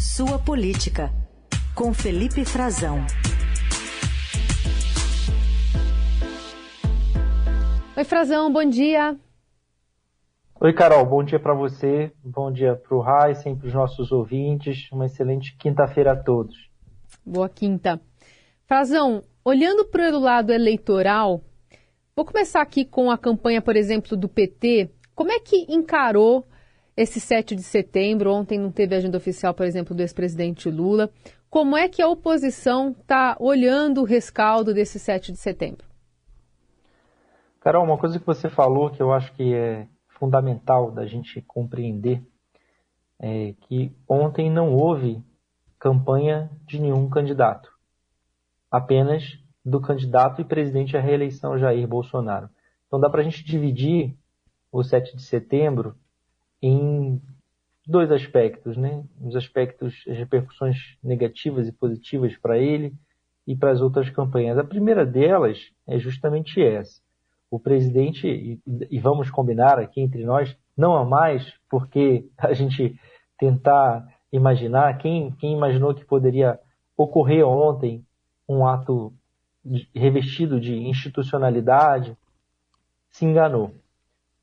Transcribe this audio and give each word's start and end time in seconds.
Sua 0.00 0.38
Política, 0.38 1.10
com 1.74 1.92
Felipe 1.92 2.44
Frazão. 2.44 3.04
Oi, 7.96 8.04
Frazão, 8.04 8.52
bom 8.52 8.64
dia. 8.64 9.16
Oi, 10.60 10.72
Carol, 10.72 11.04
bom 11.04 11.24
dia 11.24 11.40
para 11.40 11.52
você, 11.52 12.12
bom 12.22 12.52
dia 12.52 12.76
para 12.76 12.96
o 12.96 13.02
Heisen, 13.04 13.56
para 13.56 13.66
os 13.66 13.74
nossos 13.74 14.12
ouvintes, 14.12 14.88
uma 14.92 15.06
excelente 15.06 15.56
quinta-feira 15.56 16.12
a 16.12 16.16
todos. 16.16 16.70
Boa 17.26 17.48
quinta. 17.48 18.00
Frazão, 18.68 19.24
olhando 19.44 19.84
para 19.84 20.16
o 20.16 20.20
lado 20.20 20.52
eleitoral, 20.52 21.42
vou 22.14 22.24
começar 22.24 22.62
aqui 22.62 22.84
com 22.84 23.10
a 23.10 23.18
campanha, 23.18 23.60
por 23.60 23.74
exemplo, 23.74 24.16
do 24.16 24.28
PT. 24.28 24.92
Como 25.12 25.32
é 25.32 25.40
que 25.40 25.66
encarou 25.68 26.46
esse 26.98 27.20
7 27.20 27.54
de 27.54 27.62
setembro? 27.62 28.32
Ontem 28.32 28.58
não 28.58 28.72
teve 28.72 28.92
agenda 28.96 29.16
oficial, 29.16 29.54
por 29.54 29.64
exemplo, 29.64 29.94
do 29.94 30.02
ex-presidente 30.02 30.68
Lula. 30.68 31.08
Como 31.48 31.76
é 31.76 31.88
que 31.88 32.02
a 32.02 32.08
oposição 32.08 32.90
está 32.90 33.36
olhando 33.38 34.00
o 34.00 34.04
rescaldo 34.04 34.74
desse 34.74 34.98
7 34.98 35.30
de 35.30 35.38
setembro? 35.38 35.86
Carol, 37.60 37.84
uma 37.84 37.96
coisa 37.96 38.18
que 38.18 38.26
você 38.26 38.50
falou 38.50 38.90
que 38.90 39.00
eu 39.00 39.12
acho 39.12 39.32
que 39.34 39.54
é 39.54 39.86
fundamental 40.08 40.90
da 40.90 41.06
gente 41.06 41.40
compreender 41.42 42.20
é 43.20 43.54
que 43.60 43.92
ontem 44.08 44.50
não 44.50 44.74
houve 44.74 45.22
campanha 45.78 46.50
de 46.66 46.80
nenhum 46.80 47.08
candidato, 47.08 47.70
apenas 48.68 49.38
do 49.64 49.80
candidato 49.80 50.40
e 50.40 50.44
presidente 50.44 50.96
à 50.96 51.00
reeleição 51.00 51.58
Jair 51.58 51.86
Bolsonaro. 51.86 52.48
Então 52.86 52.98
dá 52.98 53.08
para 53.08 53.20
a 53.20 53.24
gente 53.24 53.44
dividir 53.44 54.16
o 54.72 54.82
7 54.82 55.16
de 55.16 55.22
setembro 55.22 55.94
em 56.62 57.20
dois 57.86 58.10
aspectos, 58.10 58.76
né? 58.76 59.02
Os 59.20 59.34
aspectos, 59.34 60.04
as 60.08 60.16
repercussões 60.16 60.76
negativas 61.02 61.66
e 61.66 61.72
positivas 61.72 62.36
para 62.36 62.58
ele 62.58 62.92
e 63.46 63.56
para 63.56 63.70
as 63.70 63.80
outras 63.80 64.10
campanhas. 64.10 64.58
A 64.58 64.64
primeira 64.64 65.06
delas 65.06 65.72
é 65.86 65.98
justamente 65.98 66.62
essa. 66.62 67.00
O 67.50 67.58
presidente, 67.58 68.60
e, 68.90 69.00
vamos 69.00 69.30
combinar 69.30 69.78
aqui 69.78 70.02
entre 70.02 70.22
nós, 70.22 70.54
não 70.76 70.94
há 70.94 71.04
mais 71.04 71.54
porque 71.70 72.28
a 72.36 72.52
gente 72.52 72.94
tentar 73.38 74.06
imaginar, 74.30 74.98
quem, 74.98 75.32
quem 75.32 75.54
imaginou 75.54 75.94
que 75.94 76.04
poderia 76.04 76.58
ocorrer 76.94 77.46
ontem 77.46 78.04
um 78.46 78.66
ato 78.66 79.14
revestido 79.94 80.60
de 80.60 80.74
institucionalidade, 80.74 82.16
se 83.08 83.24
enganou. 83.24 83.74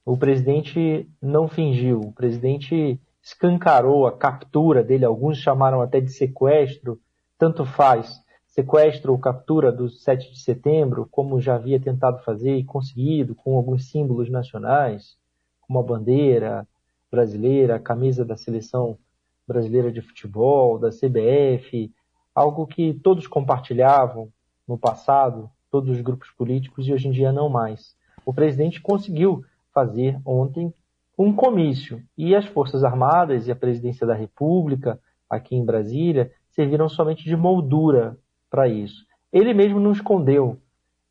O 0.06 0.16
presidente 0.16 1.10
não 1.20 1.48
fingiu, 1.48 2.00
o 2.00 2.12
presidente 2.12 3.02
escancarou 3.24 4.06
a 4.06 4.16
captura 4.16 4.84
dele, 4.84 5.04
alguns 5.04 5.40
chamaram 5.40 5.82
até 5.82 6.00
de 6.00 6.12
sequestro, 6.12 7.02
tanto 7.40 7.66
faz, 7.66 8.22
sequestro 8.46 9.12
ou 9.12 9.18
captura 9.18 9.72
do 9.72 9.90
7 9.90 10.32
de 10.32 10.40
setembro, 10.40 11.08
como 11.10 11.42
já 11.42 11.56
havia 11.56 11.80
tentado 11.80 12.24
fazer 12.24 12.56
e 12.56 12.64
conseguido, 12.64 13.34
com 13.34 13.58
alguns 13.58 13.90
símbolos 13.90 14.30
nacionais, 14.30 15.18
como 15.60 15.80
a 15.80 15.84
bandeira 15.84 16.68
brasileira, 17.10 17.78
a 17.78 17.80
camisa 17.80 18.24
da 18.24 18.38
seleção 18.38 19.00
brasileira 19.48 19.92
de 19.92 20.02
futebol, 20.02 20.78
da 20.78 20.90
CBF, 20.90 21.92
algo 22.36 22.68
que 22.68 22.94
todos 22.94 23.26
compartilhavam 23.26 24.32
no 24.68 24.78
passado, 24.78 25.50
todos 25.72 25.90
os 25.90 26.02
grupos 26.02 26.30
políticos, 26.30 26.88
e 26.88 26.94
hoje 26.94 27.08
em 27.08 27.12
dia 27.12 27.32
não 27.32 27.50
mais. 27.50 27.96
O 28.24 28.32
presidente 28.32 28.80
conseguiu 28.80 29.44
fazer 29.76 30.18
ontem 30.26 30.74
um 31.20 31.34
comício. 31.34 32.02
E 32.18 32.34
as 32.34 32.46
Forças 32.46 32.84
Armadas 32.84 33.48
e 33.48 33.52
a 33.52 33.56
Presidência 33.56 34.08
da 34.08 34.14
República, 34.14 34.98
aqui 35.30 35.56
em 35.56 35.66
Brasília, 35.66 36.32
serviram 36.52 36.88
somente 36.88 37.26
de 37.26 37.36
moldura 37.36 38.18
para 38.50 38.70
isso. 38.70 39.06
Ele 39.32 39.54
mesmo 39.54 39.80
não 39.80 39.92
escondeu. 39.92 40.58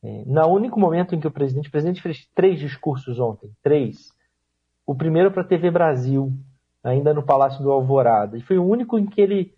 É, 0.03 0.25
no 0.27 0.47
único 0.47 0.81
momento 0.81 1.15
em 1.15 1.21
que 1.21 1.27
o 1.27 1.31
presidente, 1.31 1.69
o 1.69 1.71
presidente 1.71 2.03
fez 2.03 2.27
três 2.35 2.59
discursos 2.59 3.21
ontem, 3.21 3.51
três. 3.63 4.13
O 4.87 4.95
primeiro 4.95 5.31
para 5.31 5.43
a 5.43 5.47
TV 5.47 5.71
Brasil, 5.71 6.33
ainda 6.83 7.13
no 7.13 7.23
Palácio 7.23 7.63
do 7.63 7.71
Alvorada. 7.71 8.37
E 8.37 8.43
foi 8.43 8.59
o 8.59 8.67
único 8.67 8.99
em 8.99 9.07
que 9.07 9.21
ele 9.21 9.55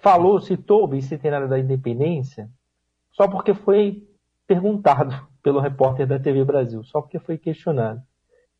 falou, 0.00 0.40
citou 0.40 0.84
o 0.84 0.86
bicentenário 0.86 1.48
da 1.48 1.58
independência, 1.58 2.48
só 3.12 3.28
porque 3.28 3.54
foi 3.54 4.06
perguntado 4.46 5.14
pelo 5.42 5.60
repórter 5.60 6.06
da 6.06 6.18
TV 6.18 6.44
Brasil, 6.44 6.82
só 6.84 7.00
porque 7.00 7.18
foi 7.18 7.38
questionado. 7.38 8.02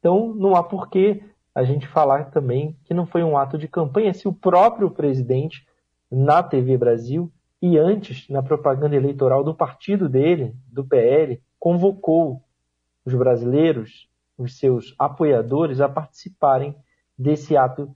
Então, 0.00 0.34
não 0.34 0.56
há 0.56 0.62
por 0.62 0.88
que 0.88 1.22
a 1.55 1.62
gente 1.62 1.87
falar 1.87 2.31
também 2.31 2.77
que 2.84 2.94
não 2.94 3.06
foi 3.06 3.22
um 3.22 3.37
ato 3.37 3.56
de 3.56 3.69
campanha 3.69 4.15
se 4.15 4.27
o 4.27 4.33
próprio 4.33 4.91
presidente, 4.91 5.66
na 6.11 6.43
TV 6.43 6.77
Brasil, 6.77 7.31
e 7.62 7.77
antes, 7.77 8.28
na 8.28 8.43
propaganda 8.43 8.97
eleitoral 8.97 9.44
do 9.44 9.55
partido 9.55 10.09
dele, 10.09 10.56
do 10.66 10.83
PL, 10.83 11.41
convocou 11.59 12.43
os 13.05 13.15
brasileiros, 13.15 14.09
os 14.39 14.59
seus 14.59 14.94
apoiadores, 14.99 15.81
a 15.81 15.89
participarem 15.89 16.75
desse 17.19 17.56
ato 17.56 17.94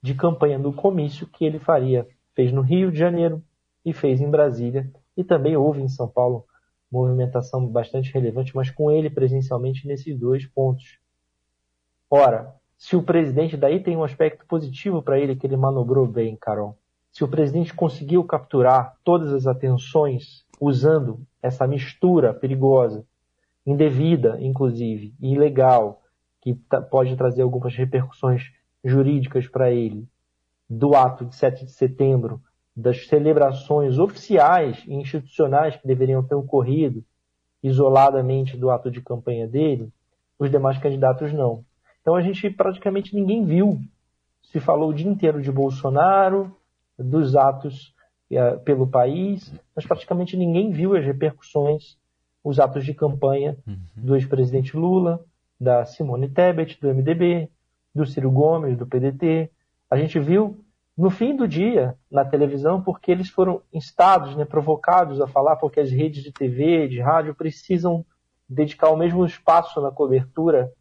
de 0.00 0.14
campanha 0.14 0.58
do 0.58 0.72
comício 0.72 1.26
que 1.26 1.44
ele 1.44 1.58
faria. 1.58 2.06
Fez 2.34 2.52
no 2.52 2.62
Rio 2.62 2.92
de 2.92 2.98
Janeiro 2.98 3.42
e 3.84 3.92
fez 3.92 4.20
em 4.20 4.30
Brasília, 4.30 4.88
e 5.16 5.24
também 5.24 5.56
houve 5.56 5.82
em 5.82 5.88
São 5.88 6.06
Paulo 6.08 6.44
movimentação 6.90 7.66
bastante 7.66 8.12
relevante, 8.12 8.54
mas 8.54 8.70
com 8.70 8.90
ele 8.90 9.10
presencialmente 9.10 9.86
nesses 9.86 10.16
dois 10.16 10.46
pontos. 10.46 10.99
Ora, 12.10 12.52
se 12.76 12.96
o 12.96 13.02
presidente 13.04 13.56
daí 13.56 13.80
tem 13.80 13.96
um 13.96 14.02
aspecto 14.02 14.44
positivo 14.44 15.00
para 15.00 15.20
ele 15.20 15.36
que 15.36 15.46
ele 15.46 15.56
manobrou 15.56 16.08
bem, 16.08 16.36
Carol. 16.36 16.76
Se 17.12 17.22
o 17.22 17.28
presidente 17.28 17.72
conseguiu 17.72 18.24
capturar 18.24 18.96
todas 19.04 19.32
as 19.32 19.46
atenções 19.46 20.44
usando 20.60 21.20
essa 21.40 21.68
mistura 21.68 22.34
perigosa, 22.34 23.06
indevida, 23.64 24.38
inclusive, 24.40 25.14
e 25.20 25.34
ilegal, 25.34 26.02
que 26.40 26.54
pode 26.90 27.14
trazer 27.16 27.42
algumas 27.42 27.76
repercussões 27.76 28.50
jurídicas 28.84 29.46
para 29.46 29.70
ele, 29.70 30.08
do 30.68 30.96
ato 30.96 31.24
de 31.24 31.36
7 31.36 31.64
de 31.64 31.72
setembro, 31.72 32.40
das 32.74 33.06
celebrações 33.06 33.98
oficiais 33.98 34.82
e 34.86 34.94
institucionais 34.94 35.76
que 35.76 35.86
deveriam 35.86 36.22
ter 36.22 36.34
ocorrido 36.34 37.04
isoladamente 37.62 38.56
do 38.56 38.70
ato 38.70 38.90
de 38.90 39.00
campanha 39.00 39.46
dele, 39.46 39.92
os 40.38 40.50
demais 40.50 40.78
candidatos 40.78 41.32
não. 41.32 41.64
Então 42.10 42.18
a 42.18 42.22
gente 42.22 42.50
praticamente 42.50 43.14
ninguém 43.14 43.44
viu. 43.44 43.80
Se 44.42 44.58
falou 44.58 44.90
o 44.90 44.92
dia 44.92 45.08
inteiro 45.08 45.40
de 45.40 45.52
Bolsonaro, 45.52 46.56
dos 46.98 47.36
atos 47.36 47.94
uh, 48.32 48.58
pelo 48.64 48.84
país, 48.84 49.54
mas 49.76 49.86
praticamente 49.86 50.36
ninguém 50.36 50.72
viu 50.72 50.96
as 50.96 51.04
repercussões, 51.04 51.96
os 52.42 52.58
atos 52.58 52.84
de 52.84 52.94
campanha 52.94 53.56
uhum. 53.64 53.78
do 53.94 54.16
ex-presidente 54.16 54.76
Lula, 54.76 55.24
da 55.60 55.84
Simone 55.84 56.28
Tebet, 56.28 56.80
do 56.80 56.92
MDB, 56.92 57.48
do 57.94 58.04
Ciro 58.04 58.28
Gomes, 58.28 58.76
do 58.76 58.88
PDT. 58.88 59.48
A 59.88 59.96
gente 59.96 60.18
viu 60.18 60.64
no 60.98 61.10
fim 61.10 61.36
do 61.36 61.46
dia 61.46 61.94
na 62.10 62.24
televisão 62.24 62.82
porque 62.82 63.12
eles 63.12 63.30
foram 63.30 63.62
instados, 63.72 64.34
né, 64.34 64.44
provocados 64.44 65.20
a 65.20 65.28
falar 65.28 65.54
porque 65.54 65.78
as 65.78 65.92
redes 65.92 66.24
de 66.24 66.32
TV, 66.32 66.88
de 66.88 67.00
rádio 67.00 67.36
precisam 67.36 68.04
dedicar 68.48 68.88
o 68.90 68.96
mesmo 68.96 69.24
espaço 69.24 69.80
na 69.80 69.92
cobertura 69.92 70.72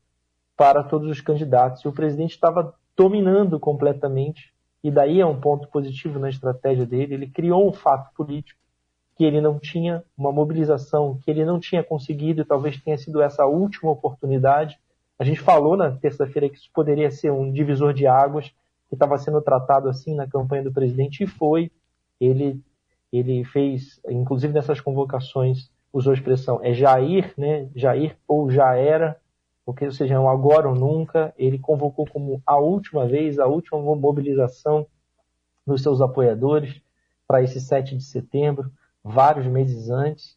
para 0.59 0.83
todos 0.83 1.09
os 1.09 1.21
candidatos. 1.21 1.81
E 1.83 1.87
o 1.87 1.93
presidente 1.93 2.31
estava 2.31 2.75
dominando 2.97 3.57
completamente, 3.57 4.53
e 4.83 4.91
daí 4.91 5.21
é 5.21 5.25
um 5.25 5.39
ponto 5.39 5.69
positivo 5.69 6.19
na 6.19 6.29
estratégia 6.29 6.85
dele. 6.85 7.13
Ele 7.13 7.27
criou 7.27 7.65
um 7.65 7.71
fato 7.71 8.13
político 8.13 8.59
que 9.15 9.23
ele 9.23 9.39
não 9.39 9.57
tinha, 9.57 10.03
uma 10.17 10.33
mobilização 10.33 11.17
que 11.23 11.31
ele 11.31 11.45
não 11.45 11.61
tinha 11.61 11.81
conseguido, 11.81 12.41
e 12.41 12.45
talvez 12.45 12.77
tenha 12.81 12.97
sido 12.97 13.21
essa 13.21 13.45
última 13.45 13.89
oportunidade. 13.89 14.77
A 15.17 15.23
gente 15.23 15.39
falou 15.39 15.77
na 15.77 15.91
terça-feira 15.91 16.49
que 16.49 16.57
isso 16.57 16.69
poderia 16.73 17.09
ser 17.09 17.31
um 17.31 17.49
divisor 17.49 17.93
de 17.93 18.05
águas, 18.05 18.49
que 18.89 18.95
estava 18.95 19.17
sendo 19.17 19.41
tratado 19.41 19.87
assim 19.87 20.13
na 20.13 20.27
campanha 20.27 20.63
do 20.63 20.73
presidente, 20.73 21.23
e 21.23 21.27
foi. 21.27 21.71
Ele, 22.19 22.61
ele 23.13 23.45
fez, 23.45 24.01
inclusive 24.09 24.53
nessas 24.53 24.81
convocações, 24.81 25.71
usou 25.93 26.11
a 26.11 26.15
expressão 26.15 26.59
é 26.61 26.73
Jair, 26.73 27.33
né? 27.37 27.69
Jair 27.73 28.17
ou 28.27 28.51
já 28.51 28.75
era, 28.75 29.17
porque, 29.69 29.85
ou 29.85 29.91
seja, 29.91 30.15
é 30.15 30.19
um 30.19 30.27
agora 30.27 30.67
ou 30.67 30.73
nunca. 30.73 31.31
Ele 31.37 31.59
convocou 31.59 32.03
como 32.07 32.41
a 32.43 32.57
última 32.57 33.05
vez, 33.05 33.37
a 33.37 33.45
última 33.45 33.79
mobilização 33.95 34.87
dos 35.63 35.83
seus 35.83 36.01
apoiadores 36.01 36.81
para 37.27 37.43
esse 37.43 37.61
7 37.61 37.95
de 37.95 38.03
setembro, 38.03 38.71
vários 39.03 39.45
meses 39.45 39.91
antes. 39.91 40.35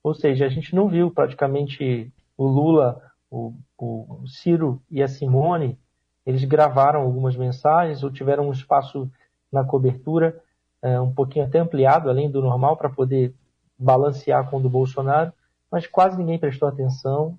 Ou 0.00 0.14
seja, 0.14 0.46
a 0.46 0.48
gente 0.48 0.76
não 0.76 0.86
viu 0.86 1.10
praticamente 1.10 2.12
o 2.36 2.46
Lula, 2.46 3.02
o, 3.28 3.52
o 3.76 4.24
Ciro 4.28 4.80
e 4.88 5.02
a 5.02 5.08
Simone, 5.08 5.76
eles 6.24 6.44
gravaram 6.44 7.00
algumas 7.00 7.34
mensagens 7.36 8.04
ou 8.04 8.12
tiveram 8.12 8.46
um 8.46 8.52
espaço 8.52 9.10
na 9.50 9.64
cobertura 9.64 10.40
é, 10.80 11.00
um 11.00 11.12
pouquinho 11.12 11.46
até 11.46 11.58
ampliado, 11.58 12.08
além 12.08 12.30
do 12.30 12.40
normal, 12.40 12.76
para 12.76 12.88
poder 12.88 13.34
balancear 13.76 14.48
com 14.48 14.58
o 14.58 14.62
do 14.62 14.70
Bolsonaro, 14.70 15.32
mas 15.68 15.84
quase 15.88 16.16
ninguém 16.16 16.38
prestou 16.38 16.68
atenção 16.68 17.36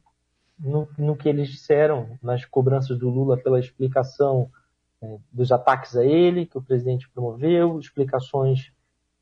no, 0.60 0.88
no 0.98 1.16
que 1.16 1.30
eles 1.30 1.50
disseram 1.50 2.18
nas 2.22 2.44
cobranças 2.46 2.98
do 2.98 3.10
Lula 3.10 3.38
pela 3.38 3.60
explicação 3.60 4.52
é, 5.02 5.18
dos 5.32 5.52
ataques 5.52 5.96
a 5.96 6.04
ele, 6.04 6.46
que 6.46 6.58
o 6.58 6.62
presidente 6.62 7.10
promoveu, 7.10 7.80
explicações 7.80 8.72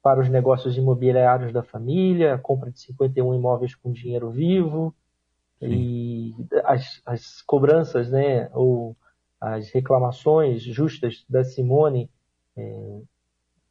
para 0.02 0.20
os 0.20 0.30
negócios 0.30 0.78
imobiliários 0.78 1.52
da 1.54 1.62
família, 1.62 2.34
a 2.34 2.38
compra 2.38 2.72
de 2.72 2.80
51 2.80 3.36
imóveis 3.36 3.76
com 3.76 3.92
dinheiro 3.92 4.32
vivo, 4.32 4.96
Sim. 5.60 5.68
e 5.68 6.36
as, 6.64 7.02
as 7.06 7.42
cobranças, 7.42 8.10
né, 8.10 8.50
ou 8.54 8.96
as 9.40 9.70
reclamações 9.70 10.64
justas 10.64 11.24
da 11.30 11.44
Simone 11.44 12.10
é, 12.56 13.02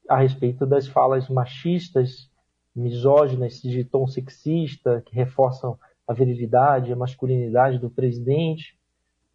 a 0.09 0.19
respeito 0.19 0.65
das 0.65 0.87
falas 0.87 1.29
machistas, 1.29 2.31
misóginas, 2.75 3.61
de 3.61 3.83
tom 3.83 4.07
sexista, 4.07 5.03
que 5.05 5.15
reforçam 5.15 5.79
a 6.07 6.13
virilidade, 6.13 6.93
a 6.93 6.97
masculinidade 6.97 7.79
do 7.79 7.91
presidente, 7.91 8.77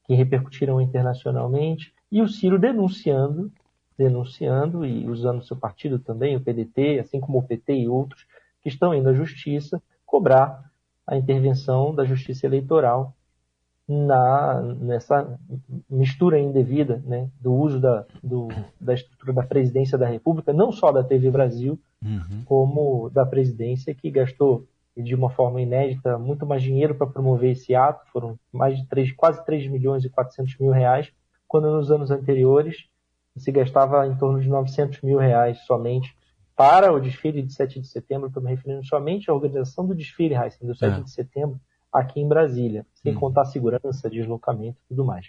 que 0.05 0.13
repercutiram 0.13 0.81
internacionalmente, 0.81 1.93
e 2.11 2.21
o 2.21 2.27
Ciro 2.27 2.59
denunciando, 2.59 3.51
denunciando 3.97 4.85
e 4.85 5.07
usando 5.07 5.43
seu 5.43 5.55
partido 5.55 5.99
também, 5.99 6.35
o 6.35 6.41
PDT, 6.41 6.99
assim 6.99 7.19
como 7.19 7.39
o 7.39 7.43
PT 7.43 7.73
e 7.73 7.87
outros, 7.87 8.25
que 8.61 8.69
estão 8.69 8.93
indo 8.93 9.09
à 9.09 9.13
justiça 9.13 9.81
cobrar 10.05 10.69
a 11.05 11.17
intervenção 11.17 11.93
da 11.93 12.05
justiça 12.05 12.45
eleitoral 12.45 13.15
na, 13.87 14.61
nessa 14.61 15.39
mistura 15.89 16.39
indevida 16.39 17.01
né, 17.05 17.29
do 17.39 17.53
uso 17.53 17.79
da, 17.79 18.05
do, 18.23 18.47
da 18.79 18.93
estrutura 18.93 19.33
da 19.33 19.43
presidência 19.43 19.97
da 19.97 20.07
República, 20.07 20.53
não 20.53 20.71
só 20.71 20.91
da 20.91 21.03
TV 21.03 21.29
Brasil, 21.29 21.79
uhum. 22.03 22.43
como 22.45 23.09
da 23.09 23.25
presidência, 23.25 23.93
que 23.93 24.09
gastou 24.09 24.65
de 24.95 25.15
uma 25.15 25.29
forma 25.29 25.61
inédita 25.61 26.17
muito 26.17 26.45
mais 26.45 26.61
dinheiro 26.61 26.95
para 26.95 27.07
promover 27.07 27.51
esse 27.51 27.73
ato, 27.73 28.05
foram 28.11 28.37
mais 28.51 28.77
de 28.77 28.87
3, 28.87 29.13
quase 29.13 29.43
3 29.45 29.67
milhões 29.67 30.03
e 30.03 30.09
400 30.09 30.57
mil 30.59 30.71
reais, 30.71 31.11
quando 31.47 31.71
nos 31.71 31.91
anos 31.91 32.11
anteriores 32.11 32.85
se 33.37 33.51
gastava 33.51 34.05
em 34.07 34.15
torno 34.17 34.41
de 34.41 34.49
900 34.49 35.01
mil 35.01 35.17
reais 35.17 35.59
somente 35.65 36.15
para 36.55 36.93
o 36.93 36.99
desfile 36.99 37.41
de 37.41 37.53
7 37.53 37.79
de 37.79 37.87
setembro, 37.87 38.27
estou 38.27 38.43
me 38.43 38.49
referindo 38.49 38.85
somente 38.85 39.31
à 39.31 39.33
organização 39.33 39.85
do 39.85 39.95
desfile, 39.95 40.35
Heisen, 40.35 40.67
do 40.67 40.75
7 40.75 40.99
é. 40.99 41.03
de 41.03 41.11
setembro, 41.11 41.59
aqui 41.91 42.19
em 42.19 42.27
Brasília, 42.27 42.85
sem 42.93 43.13
hum. 43.13 43.19
contar 43.19 43.45
segurança, 43.45 44.09
deslocamento 44.09 44.77
e 44.85 44.89
tudo 44.89 45.05
mais. 45.05 45.27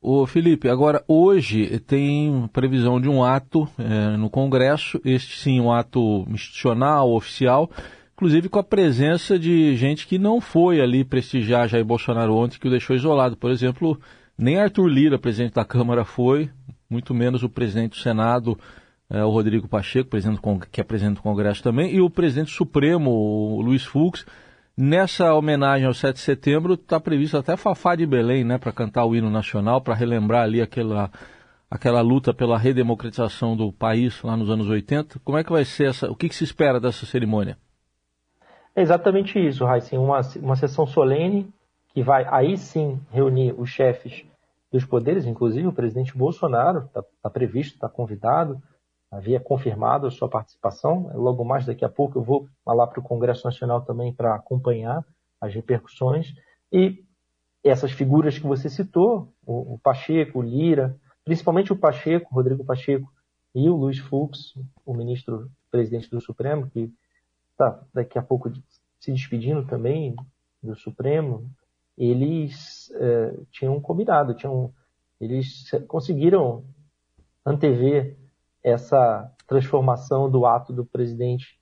Ô 0.00 0.26
Felipe, 0.26 0.68
agora 0.68 1.02
hoje 1.08 1.80
tem 1.80 2.46
previsão 2.52 3.00
de 3.00 3.08
um 3.08 3.24
ato 3.24 3.66
é, 3.78 4.16
no 4.18 4.28
Congresso, 4.28 5.00
este 5.02 5.38
sim 5.38 5.60
um 5.60 5.72
ato 5.72 6.26
institucional, 6.28 7.10
oficial, 7.10 7.70
inclusive 8.14 8.48
com 8.48 8.58
a 8.58 8.64
presença 8.64 9.38
de 9.38 9.76
gente 9.76 10.06
que 10.06 10.18
não 10.18 10.40
foi 10.40 10.80
ali 10.80 11.04
prestigiar 11.04 11.68
Jair 11.68 11.84
Bolsonaro 11.84 12.34
ontem, 12.34 12.58
que 12.58 12.66
o 12.66 12.70
deixou 12.70 12.96
isolado. 12.96 13.36
Por 13.36 13.50
exemplo, 13.50 14.00
nem 14.38 14.58
Arthur 14.58 14.86
Lira, 14.86 15.18
presidente 15.18 15.54
da 15.54 15.64
Câmara, 15.64 16.04
foi, 16.04 16.50
muito 16.88 17.12
menos 17.12 17.42
o 17.42 17.48
presidente 17.48 17.90
do 17.90 17.96
Senado, 17.96 18.58
é, 19.10 19.22
o 19.22 19.30
Rodrigo 19.30 19.68
Pacheco, 19.68 20.10
presidente, 20.10 20.40
que 20.70 20.80
é 20.80 20.84
presidente 20.84 21.16
do 21.16 21.22
Congresso 21.22 21.62
também, 21.62 21.94
e 21.94 22.00
o 22.00 22.08
presidente 22.08 22.50
Supremo, 22.50 23.10
o 23.10 23.60
Luiz 23.60 23.84
Fux, 23.84 24.24
Nessa 24.76 25.32
homenagem 25.32 25.86
ao 25.86 25.94
7 25.94 26.16
de 26.16 26.20
setembro, 26.20 26.74
está 26.74 26.98
previsto 26.98 27.38
até 27.38 27.56
Fafá 27.56 27.94
de 27.94 28.04
Belém, 28.04 28.42
né, 28.42 28.58
para 28.58 28.72
cantar 28.72 29.04
o 29.04 29.14
hino 29.14 29.30
nacional, 29.30 29.80
para 29.80 29.94
relembrar 29.94 30.42
ali 30.42 30.60
aquela, 30.60 31.12
aquela 31.70 32.00
luta 32.00 32.34
pela 32.34 32.58
redemocratização 32.58 33.56
do 33.56 33.72
país 33.72 34.20
lá 34.22 34.36
nos 34.36 34.50
anos 34.50 34.68
80. 34.68 35.20
Como 35.22 35.38
é 35.38 35.44
que 35.44 35.52
vai 35.52 35.64
ser 35.64 35.90
essa? 35.90 36.10
O 36.10 36.16
que, 36.16 36.28
que 36.28 36.34
se 36.34 36.42
espera 36.42 36.80
dessa 36.80 37.06
cerimônia? 37.06 37.56
É 38.76 38.82
exatamente 38.82 39.38
isso, 39.38 39.64
Raíssa. 39.64 39.98
Uma, 39.98 40.20
uma 40.36 40.56
sessão 40.56 40.86
solene 40.86 41.52
que 41.88 42.02
vai 42.02 42.26
aí 42.28 42.56
sim 42.58 43.00
reunir 43.10 43.54
os 43.58 43.70
chefes 43.70 44.24
dos 44.70 44.84
poderes, 44.84 45.26
inclusive 45.26 45.68
o 45.68 45.72
presidente 45.72 46.16
Bolsonaro 46.16 46.86
está 46.86 47.04
tá 47.22 47.30
previsto, 47.30 47.74
está 47.74 47.88
convidado, 47.88 48.60
havia 49.08 49.38
confirmado 49.38 50.08
a 50.08 50.10
sua 50.10 50.28
participação. 50.28 51.12
Logo 51.14 51.44
mais 51.44 51.64
daqui 51.64 51.84
a 51.84 51.88
pouco 51.88 52.18
eu 52.18 52.22
vou 52.22 52.48
lá 52.66 52.84
para 52.84 52.98
o 52.98 53.02
Congresso 53.02 53.46
Nacional 53.46 53.82
também 53.82 54.12
para 54.12 54.34
acompanhar 54.34 55.04
as 55.40 55.54
repercussões. 55.54 56.34
E 56.72 57.04
essas 57.62 57.92
figuras 57.92 58.36
que 58.36 58.46
você 58.46 58.68
citou, 58.68 59.32
o, 59.46 59.78
Pacheco, 59.78 60.40
o 60.40 60.42
Lira, 60.42 60.96
principalmente 61.24 61.72
o 61.72 61.76
Pacheco, 61.76 62.34
Rodrigo 62.34 62.64
Pacheco, 62.64 63.08
e 63.54 63.68
o 63.68 63.76
Luiz 63.76 63.98
Fux, 63.98 64.54
o 64.84 64.92
ministro 64.92 65.48
presidente 65.70 66.10
do 66.10 66.20
Supremo, 66.20 66.68
que 66.68 66.92
está 67.54 67.82
daqui 67.92 68.18
a 68.18 68.22
pouco 68.22 68.52
se 69.00 69.12
despedindo 69.12 69.64
também 69.66 70.14
do 70.62 70.74
Supremo, 70.74 71.50
eles 71.96 72.90
é, 72.96 73.36
tinham 73.50 73.80
combinado, 73.80 74.34
tinham, 74.34 74.72
eles 75.20 75.70
conseguiram 75.86 76.64
antever 77.46 78.16
essa 78.62 79.30
transformação 79.46 80.30
do 80.30 80.46
ato 80.46 80.72
do 80.72 80.86
presidente 80.86 81.60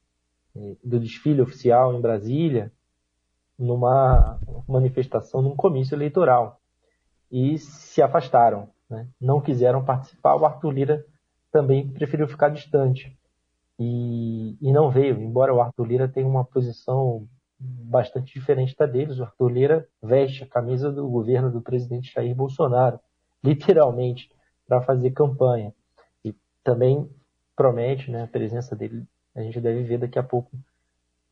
eh, 0.55 0.77
do 0.85 1.01
desfile 1.01 1.43
oficial 1.43 1.93
em 1.93 2.01
Brasília 2.01 2.73
numa 3.59 4.39
manifestação, 4.69 5.43
num 5.43 5.57
comício 5.57 5.97
eleitoral. 5.97 6.61
E 7.31 7.59
se 7.59 8.01
afastaram, 8.01 8.69
né? 8.89 9.09
não 9.21 9.41
quiseram 9.41 9.85
participar. 9.85 10.37
O 10.37 10.47
Arthur 10.47 10.71
Lira 10.71 11.07
também 11.51 11.89
preferiu 11.89 12.29
ficar 12.29 12.51
distante 12.51 13.17
e, 13.83 14.69
e 14.69 14.73
não 14.73 14.91
veio, 14.91 15.21
embora 15.21 15.55
o 15.55 15.61
Arthur 15.61 15.87
Lira 15.87 16.09
tenha 16.09 16.27
uma 16.27 16.45
posição 16.45 17.27
bastante 17.59 18.35
diferente 18.35 18.75
da 18.77 18.87
deles. 18.87 19.19
O 19.19 19.25
Arthur 19.25 19.49
Lira 19.49 19.89
veste 20.03 20.45
a 20.45 20.47
camisa 20.47 20.91
do 20.91 21.09
governo 21.09 21.51
do 21.51 21.61
presidente 21.61 22.13
Jair 22.13 22.35
Bolsonaro, 22.35 22.99
literalmente, 23.43 24.31
para 24.67 24.81
fazer 24.81 25.11
campanha 25.11 25.73
também 26.63 27.09
promete 27.57 28.11
né, 28.11 28.23
a 28.23 28.27
presença 28.27 28.75
dele. 28.75 29.05
A 29.35 29.43
gente 29.43 29.61
deve 29.61 29.83
ver 29.83 29.99
daqui 29.99 30.19
a 30.19 30.23
pouco 30.23 30.51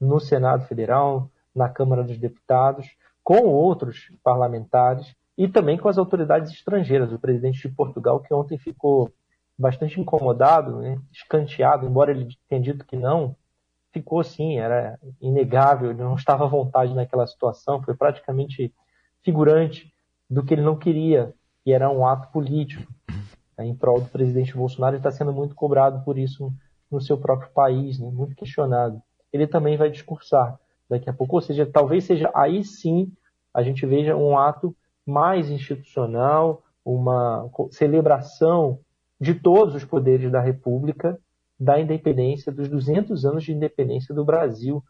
no 0.01 0.19
Senado 0.19 0.65
Federal, 0.67 1.31
na 1.55 1.69
Câmara 1.69 2.03
dos 2.03 2.19
Deputados, 2.19 2.89
com 3.23 3.47
outros 3.47 4.13
parlamentares 4.23 5.15
e 5.37 5.49
também 5.49 5.79
com 5.79 5.89
as 5.89 5.99
autoridades 5.99 6.53
estrangeiras. 6.53 7.13
O 7.13 7.19
presidente 7.19 7.69
de 7.69 7.75
Portugal, 7.75 8.21
que 8.21 8.33
ontem 8.33 8.59
ficou 8.59 9.13
bastante 9.61 10.01
incomodado, 10.01 10.79
né, 10.79 10.99
escanteado, 11.13 11.87
embora 11.87 12.11
ele 12.11 12.29
tenha 12.49 12.61
dito 12.61 12.85
que 12.85 12.97
não, 12.97 13.37
ficou 13.93 14.25
sim, 14.25 14.59
era 14.59 14.99
inegável, 15.21 15.91
ele 15.91 16.03
não 16.03 16.15
estava 16.17 16.45
à 16.45 16.49
vontade 16.49 16.95
naquela 16.95 17.27
situação, 17.27 17.83
foi 17.83 17.95
praticamente 17.95 18.73
figurante 19.23 19.93
do 20.29 20.43
que 20.43 20.55
ele 20.55 20.63
não 20.63 20.77
queria, 20.77 21.35
que 21.63 21.73
era 21.73 21.91
um 21.91 22.07
ato 22.07 22.33
político. 22.33 22.91
Né, 23.61 23.67
em 23.67 23.75
prol 23.75 24.01
do 24.01 24.09
presidente 24.09 24.57
Bolsonaro 24.57 24.97
e 24.97 24.99
está 24.99 25.11
sendo 25.11 25.33
muito 25.33 25.55
cobrado 25.55 26.03
por 26.05 26.17
isso 26.17 26.51
no 26.91 27.01
seu 27.01 27.19
próprio 27.19 27.51
país, 27.53 27.99
né, 27.99 28.11
muito 28.11 28.35
questionado. 28.35 29.03
Ele 29.31 29.47
também 29.47 29.77
vai 29.77 29.91
discursar 29.91 30.59
daqui 30.89 31.09
a 31.11 31.13
pouco, 31.13 31.37
ou 31.37 31.43
seja, 31.43 31.67
talvez 31.67 32.05
seja 32.05 32.31
aí 32.35 32.65
sim 32.65 33.13
a 33.53 33.63
gente 33.63 33.85
veja 33.85 34.17
um 34.17 34.39
ato 34.39 34.75
mais 35.05 35.51
institucional, 35.51 36.63
uma 36.85 37.51
celebração 37.71 38.81
de 39.21 39.35
todos 39.35 39.75
os 39.75 39.85
poderes 39.85 40.31
da 40.31 40.41
República, 40.41 41.19
da 41.59 41.79
independência, 41.79 42.51
dos 42.51 42.69
200 42.69 43.25
anos 43.25 43.45
de 43.45 43.53
independência 43.53 44.15
do 44.15 44.25
Brasil. 44.25 44.83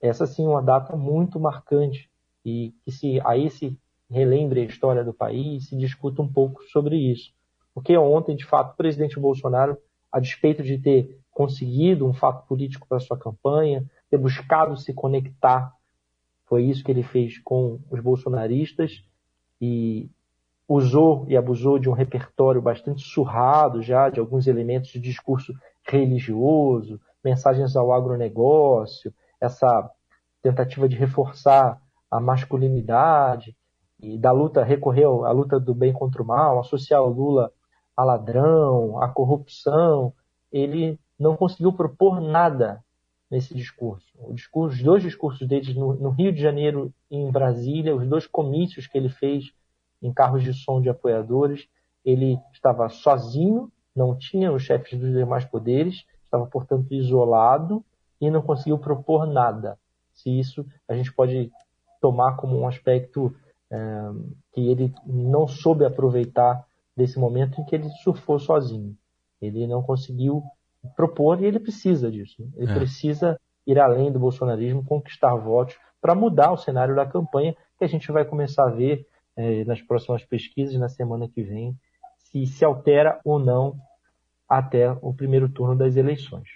Essa 0.00 0.26
sim 0.26 0.44
é 0.44 0.48
uma 0.48 0.62
data 0.62 0.96
muito 0.96 1.38
marcante 1.38 2.10
e 2.44 2.74
que 2.84 2.90
se 2.90 3.20
aí 3.24 3.48
se 3.48 3.78
relembre 4.10 4.60
a 4.60 4.64
história 4.64 5.04
do 5.04 5.14
país, 5.14 5.68
se 5.68 5.76
discuta 5.76 6.20
um 6.20 6.32
pouco 6.32 6.62
sobre 6.64 6.96
isso. 6.96 7.32
Porque 7.72 7.96
ontem, 7.96 8.34
de 8.34 8.44
fato, 8.44 8.72
o 8.72 8.76
presidente 8.76 9.20
Bolsonaro, 9.20 9.76
a 10.10 10.18
despeito 10.18 10.62
de 10.62 10.78
ter 10.78 11.18
conseguido 11.30 12.06
um 12.06 12.14
fato 12.14 12.46
político 12.46 12.86
para 12.88 13.00
sua 13.00 13.18
campanha, 13.18 13.84
ter 14.10 14.18
buscado 14.18 14.76
se 14.76 14.94
conectar, 14.94 15.72
foi 16.46 16.64
isso 16.64 16.82
que 16.82 16.90
ele 16.90 17.02
fez 17.02 17.38
com 17.38 17.80
os 17.90 18.00
bolsonaristas 18.00 19.04
e 19.60 20.08
usou 20.68 21.24
e 21.28 21.36
abusou 21.36 21.78
de 21.78 21.88
um 21.88 21.92
repertório 21.92 22.60
bastante 22.60 23.02
surrado 23.02 23.82
já, 23.82 24.08
de 24.10 24.18
alguns 24.18 24.46
elementos 24.46 24.90
de 24.90 24.98
discurso 24.98 25.52
religioso, 25.86 27.00
mensagens 27.22 27.76
ao 27.76 27.92
agronegócio, 27.92 29.12
essa 29.40 29.90
tentativa 30.42 30.88
de 30.88 30.96
reforçar 30.96 31.80
a 32.10 32.20
masculinidade 32.20 33.56
e 34.00 34.18
da 34.18 34.32
luta, 34.32 34.62
recorreu 34.62 35.24
à 35.24 35.32
luta 35.32 35.58
do 35.58 35.74
bem 35.74 35.92
contra 35.92 36.22
o 36.22 36.26
mal, 36.26 36.58
associar 36.58 37.02
o 37.02 37.08
Lula 37.08 37.52
a 37.96 38.04
ladrão, 38.04 39.02
a 39.02 39.08
corrupção, 39.08 40.12
ele 40.52 41.00
não 41.18 41.34
conseguiu 41.34 41.72
propor 41.72 42.20
nada 42.20 42.84
nesse 43.30 43.54
discurso. 43.54 44.06
Discurso 44.32 44.76
os 44.76 44.82
dois 44.82 45.02
discursos 45.02 45.48
deles 45.48 45.74
no, 45.74 45.94
no, 45.94 46.10
Rio 46.10 46.32
de 46.32 46.40
Janeiro 46.40 46.92
e 47.10 47.16
em 47.16 47.30
Brasília, 47.30 47.96
os 47.96 48.06
dois 48.06 48.26
comícios 48.26 48.86
que 48.86 48.98
ele 48.98 49.08
fez 49.08 49.52
em 50.06 50.12
carros 50.12 50.42
de 50.42 50.54
som 50.54 50.80
de 50.80 50.88
apoiadores, 50.88 51.68
ele 52.04 52.38
estava 52.52 52.88
sozinho, 52.88 53.70
não 53.94 54.16
tinha 54.16 54.52
os 54.52 54.62
chefes 54.62 54.98
dos 54.98 55.12
demais 55.12 55.44
poderes, 55.44 56.04
estava, 56.24 56.46
portanto, 56.46 56.92
isolado 56.92 57.84
e 58.20 58.30
não 58.30 58.40
conseguiu 58.40 58.78
propor 58.78 59.26
nada. 59.26 59.78
Se 60.14 60.30
isso 60.30 60.64
a 60.88 60.94
gente 60.94 61.12
pode 61.12 61.50
tomar 62.00 62.36
como 62.36 62.56
um 62.56 62.68
aspecto 62.68 63.34
é, 63.70 63.76
que 64.52 64.68
ele 64.68 64.94
não 65.04 65.48
soube 65.48 65.84
aproveitar 65.84 66.64
desse 66.96 67.18
momento 67.18 67.60
em 67.60 67.64
que 67.64 67.74
ele 67.74 67.88
surfou 68.02 68.38
sozinho. 68.38 68.96
Ele 69.42 69.66
não 69.66 69.82
conseguiu 69.82 70.42
propor 70.94 71.42
e 71.42 71.46
ele 71.46 71.58
precisa 71.58 72.10
disso. 72.10 72.48
Ele 72.56 72.70
é. 72.70 72.74
precisa 72.74 73.38
ir 73.66 73.78
além 73.78 74.12
do 74.12 74.20
bolsonarismo, 74.20 74.84
conquistar 74.84 75.34
votos 75.34 75.76
para 76.00 76.14
mudar 76.14 76.52
o 76.52 76.56
cenário 76.56 76.94
da 76.94 77.04
campanha 77.04 77.56
que 77.76 77.84
a 77.84 77.88
gente 77.88 78.10
vai 78.12 78.24
começar 78.24 78.68
a 78.68 78.70
ver 78.70 79.06
é, 79.36 79.64
nas 79.64 79.80
próximas 79.82 80.24
pesquisas 80.24 80.74
na 80.78 80.88
semana 80.88 81.28
que 81.28 81.42
vem 81.42 81.76
se 82.18 82.46
se 82.46 82.64
altera 82.64 83.20
ou 83.24 83.38
não 83.38 83.76
até 84.48 84.90
o 85.02 85.12
primeiro 85.12 85.48
turno 85.48 85.76
das 85.76 85.96
eleições. 85.96 86.48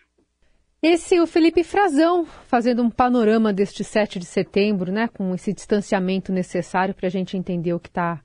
Esse 0.83 1.17
é 1.17 1.23
o 1.23 1.27
Felipe 1.27 1.63
Frazão 1.63 2.25
fazendo 2.25 2.83
um 2.83 2.91
panorama 2.91 3.53
deste 3.53 3.85
7 3.85 4.19
de 4.19 4.25
setembro, 4.25 4.91
né, 4.91 5.09
com 5.09 5.35
esse 5.35 5.53
distanciamento 5.53 6.33
necessário 6.33 6.95
para 6.95 7.07
a 7.07 7.11
gente 7.11 7.37
entender 7.37 7.75
o 7.75 7.81
que 7.81 7.89
está 7.89 8.23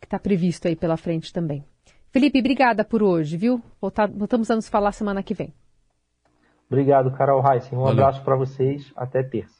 que 0.00 0.06
tá 0.06 0.18
previsto 0.18 0.68
aí 0.68 0.76
pela 0.76 0.96
frente 0.96 1.32
também. 1.32 1.64
Felipe, 2.10 2.38
obrigada 2.38 2.84
por 2.84 3.02
hoje, 3.02 3.36
viu? 3.36 3.60
Voltamos 3.80 4.50
a 4.50 4.54
nos 4.56 4.68
falar 4.68 4.92
semana 4.92 5.22
que 5.22 5.34
vem. 5.34 5.52
Obrigado, 6.70 7.10
Carol 7.12 7.42
Heissen. 7.44 7.78
Um 7.78 7.82
Valeu. 7.82 8.04
abraço 8.04 8.24
para 8.24 8.36
vocês. 8.36 8.92
Até 8.96 9.22
terça. 9.22 9.58